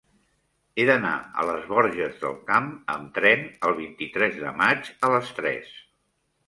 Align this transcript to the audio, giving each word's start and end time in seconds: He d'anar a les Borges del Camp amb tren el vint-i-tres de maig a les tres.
He 0.77 0.85
d'anar 0.89 1.11
a 1.41 1.45
les 1.49 1.67
Borges 1.75 2.17
del 2.23 2.35
Camp 2.49 2.73
amb 2.95 3.13
tren 3.21 3.47
el 3.69 3.79
vint-i-tres 3.85 4.43
de 4.47 4.59
maig 4.65 4.95
a 5.11 5.15
les 5.17 5.35
tres. 5.43 5.75